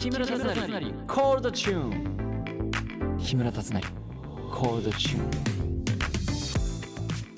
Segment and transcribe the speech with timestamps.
[0.00, 0.54] 木村達成。
[1.06, 3.82] コールドチューン木村達成。
[4.50, 5.30] コールドチューン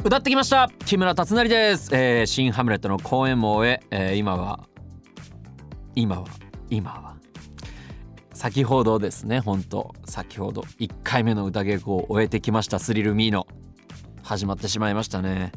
[0.04, 0.70] 歌ってきました。
[0.86, 4.60] 木村達成です、えー、新ハムレットの公演も終ええー今は
[5.96, 6.28] 今は
[6.70, 7.16] 今は。
[8.32, 13.48] 先ほどですね本当先ほど1回目の歌稽古を終えてきましたスリルミーノ
[14.22, 15.50] 始まってしまいましたね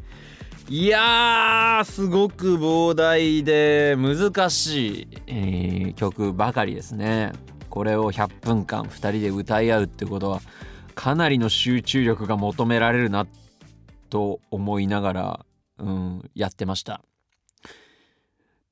[0.68, 7.32] いやーすごく膨大で難しい、えー曲ばかりですね。
[7.70, 10.40] これを100分間2人で歌い合うってことは
[10.96, 13.28] かなりの集中力が求められるな
[14.10, 15.46] と思いながら、
[15.78, 17.00] うん、やってました。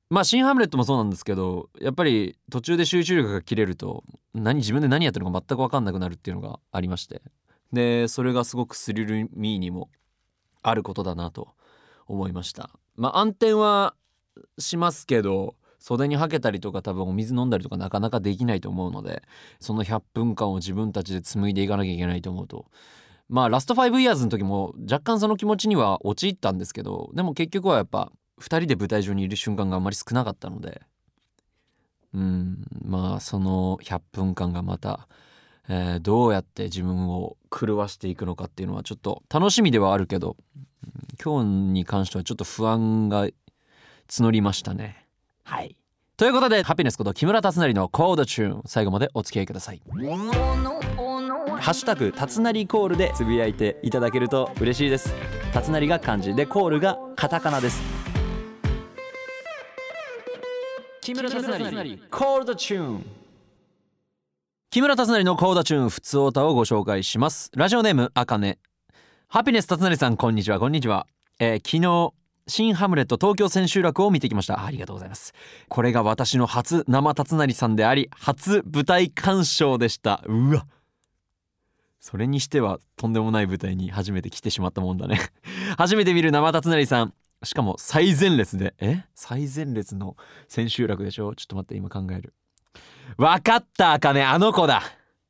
[0.09, 4.03] まあ新ハムレットもそうなんですけどやっぱり途中で集中力が切れると
[4.33, 7.21] 何自分で何やってるのか全く分かんなくなるっていうのがありまして。
[7.71, 9.89] でそれがすごくスリルミーにも
[10.61, 11.54] あることだなと
[12.07, 12.69] 思いました。
[12.95, 13.95] まあ暗転は
[14.57, 19.23] しますけど袖にはけたりとか多分お水飲んだりとかなかなかできないと思うので
[19.59, 22.65] その100分間を自分たちで紡いでいかなきゃいけないと思うと。
[23.27, 30.81] まあラスト5 years の時も若干その気持ちには陥ったんですけどでも結局はやっぱ2人で舞台上にいる瞬間があんまり少なかったので。
[32.13, 35.07] うんまあその100分間がまた、
[35.67, 40.37] えーどうやって自分を狂わしていくのかっていうのはちょっと楽しみではあるけど
[41.25, 43.27] 今日に関してはちょっと不安が
[44.07, 45.07] 募りましたね。
[45.43, 45.75] はい。
[46.17, 49.81] ということでハピネスこと木村達成のコードチューン最後までお付き合いください。
[51.59, 55.15] ハッシュタグたつなりコードでつぶやいていただけると嬉しいです。
[55.51, 57.81] たつなりが漢字でコードがカタカナです。
[61.01, 63.05] 木村達成コードチューン。
[64.69, 67.49] 木村達成のコードチューンふつおたをご紹介します。
[67.55, 68.59] ラジオネームあかね。
[69.27, 71.07] ハピネス達成さんこんにちはこんにちは、
[71.39, 72.13] えー昨日
[72.47, 74.63] 新ハムレット東京千秋楽を見てきました。
[74.63, 75.33] ありがとうございます。
[75.67, 80.21] これが私の初生達成さんであり初舞台鑑賞でした。
[80.27, 80.67] うわ。
[81.99, 85.19] それにしてはとんでもない舞台に初めて来てしまったもんだね。
[85.79, 87.15] 初めて見る生達成さん。
[87.43, 88.75] しかも最前列で。
[88.79, 89.05] え？
[89.15, 90.15] 最前列の
[90.47, 91.33] 千秋楽でしょ？
[91.33, 92.35] ちょっと待って今考える。
[93.17, 94.83] わかったあかねあの子だ。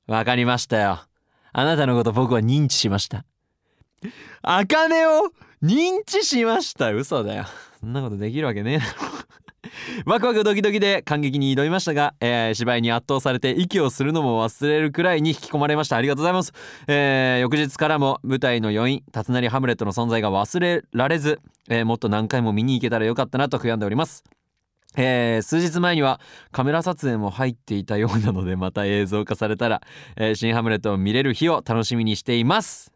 [0.06, 1.00] わかりましたよ。
[1.54, 3.24] あなたのこと僕は認知しました。
[4.42, 5.32] あかねを
[5.66, 7.46] 認知しました嘘だよ。
[7.80, 8.92] そんなことできるわけねえだろ。
[10.06, 15.98] ワクワクドキドキで感激に挑みましたが、えー芝居に圧倒されて息をするのも忘れるくらいに引き込まれました。
[15.98, 16.54] ありがとうございます、
[16.88, 24.24] えー翌日からも舞台の余韻達成ハムレットの存在が忘れられず、えーもっと何回も見に行けたらよかったなと悔やんでおります。
[24.96, 26.22] えー数日前には
[26.52, 29.82] カメラ撮影も入っていたようなのでまた映像化されたら、
[30.16, 32.92] えー新ハムレットを見れる日を楽しみにしています。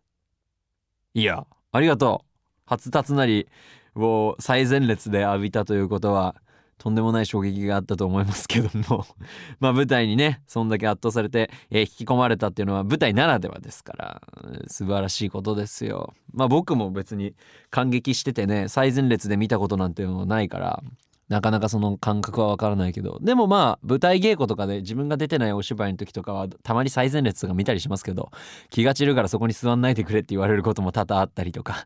[1.15, 2.28] いやありがとう。
[2.69, 3.47] 初竜なり
[3.95, 6.35] を最前列で浴びたということは
[6.77, 9.05] とんでもない衝撃があったと思いますけども。
[9.59, 14.21] まあ舞台にねそんだけ圧倒されて、えー引き込まれたっていうのは舞台ならではですから
[14.67, 16.13] 素晴らしいことですよ。
[16.31, 17.33] まあ僕も別に
[17.69, 20.83] 感激しててね最前列で見たことなんていうのはないから
[21.29, 23.19] なかなかその感覚はわからないけど。
[23.21, 28.31] でもまあ舞台稽古とかで自分が出てないお芝居の時とかはたまに最前列とか見たりしますけど
[28.71, 31.85] 気が散るからそこに座んないでくれって言われることも多々あったりとか。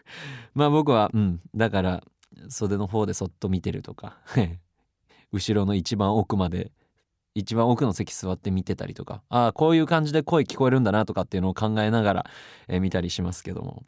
[0.54, 1.40] まあ僕はうん。
[1.56, 2.04] だから
[2.48, 4.18] 袖の方でそっと見てるとか。
[5.32, 6.70] 後ろの一番奥まで
[7.34, 9.22] 一番奥の席座って見てたりとか。
[9.30, 12.26] ああこういう感じで声聞こえるんだなとかっていうのを考えながら、
[12.68, 13.84] え見たりしますけども。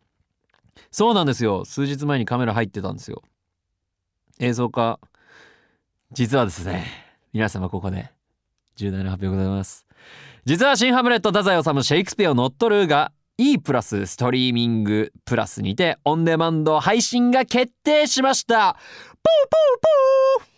[0.90, 1.66] そうなんですよ。
[1.66, 3.22] 数日前にカメラ入ってたんですよ。
[4.38, 5.00] 映像化。
[6.12, 6.86] 実はですね
[7.32, 8.10] 皆様ここで
[8.76, 9.86] 重大な発表ございます。
[10.44, 18.74] 実は新ハムレット太宰治シェイクスピアを乗っ取るが E プラスストリーミングプラスにてオンデマンド配信が決定しました。
[18.74, 18.82] ポー
[19.22, 20.54] ポーポー。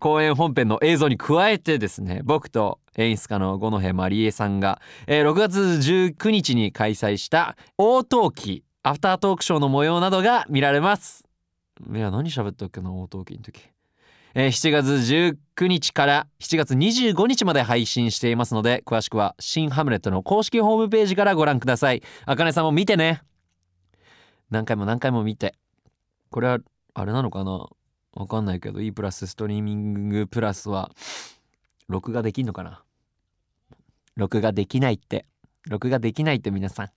[0.00, 11.23] 公演本編の映像に加えてですね僕と演出家の五戸まりえさんが、えー6月19日に開催した大トーキアフタートークショーの模様などが見られます。
[11.94, 13.60] いや何喋ったっけな大トーキの時。
[14.34, 22.02] えー7月19日から7月25日まで配信していますので詳しくは新ハムレットの公式ホームページからご覧ください。
[22.26, 23.22] あかねさんも見てね。
[24.50, 25.54] 何回も何回も見て。
[26.30, 26.58] これは
[26.94, 27.68] あれなのかな？
[28.12, 30.90] わかんないけど E プラスストリーミングプラスは
[31.88, 32.82] 録画できんのかな？
[34.16, 35.26] 録画できないって。
[35.68, 36.90] 録画できないって皆さん。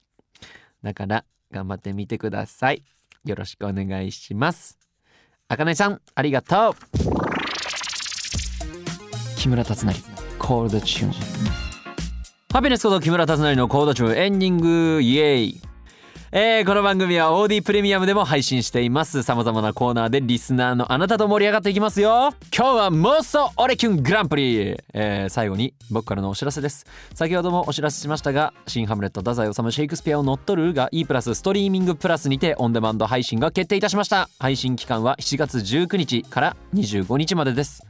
[0.82, 2.84] だから頑張ってみてください。
[3.24, 4.78] よろしくお願いします。
[5.48, 6.74] あかねさんありがとう。
[9.36, 9.94] 木村達成
[10.38, 11.12] コールドチューン。
[12.52, 15.60] ハピネスこと木村達成のコードチューンエンディングイエーイ。
[16.30, 19.22] えーこの番組は OD プレミアムでも配信しています。
[19.22, 22.34] 様々なコーナーでリスナーのあなたと盛り上がっていきますよ。
[22.54, 26.84] 今日は妄想オレキュングランプリ、えー最後に僕からのお知らせです。
[27.14, 34.28] 先ほどもお知らせしましたが新ハムレット太宰治シェイクスピアを乗っ取るが E プラスストリーミングプラスにてオンデマンド配信が決定いたしました。
[34.38, 37.86] 配信期間は7月19日から25日までです。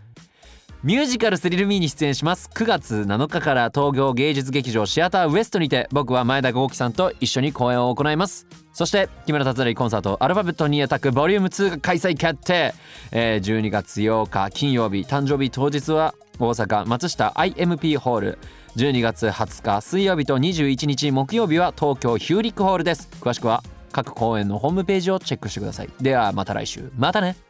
[0.85, 2.49] ミュージカルスリルミーに出演します。
[2.55, 8.47] 9月7日から東京芸術劇場シアターウエストにて僕は前田豪輝さんと一緒に公演を行います。
[8.73, 12.75] そして木村達成コンサートアルファベットにアタックボリューム2が開催決定、
[13.11, 18.39] えー12月8日金曜日誕生日当日は大阪松下 IMP ホール。
[18.77, 23.09] 12月20日水曜日と21日木曜日は東京ヒューリックホールです。
[23.21, 25.89] 詳しくは各公演のホームページをチェックしてください。
[26.01, 26.93] ではまた来週。
[26.97, 27.48] またね。